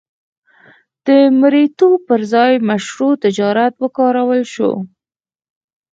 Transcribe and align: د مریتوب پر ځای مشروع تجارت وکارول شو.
د 1.05 1.09
مریتوب 1.39 1.97
پر 2.07 2.21
ځای 2.33 2.51
مشروع 2.69 3.13
تجارت 3.23 3.73
وکارول 3.83 4.41
شو. 4.53 4.71